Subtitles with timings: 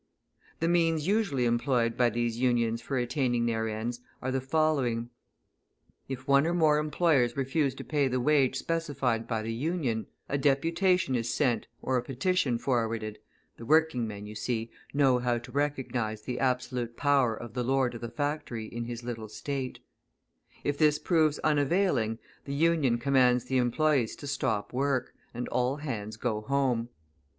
[0.61, 5.11] The means usually employed by these Unions for attaining their ends are the following:
[6.09, 10.39] If one or more employers refuse to pay the wage specified by the Union, a
[10.39, 13.19] deputation is sent or a petition forwarded
[13.57, 17.93] (the working men, you see, know how to recognise the absolute power of the lord
[17.93, 19.81] of the factory in his little State);
[20.63, 26.17] if this proves unavailing, the Union commands the employees to stop work, and all hands
[26.17, 26.89] go home.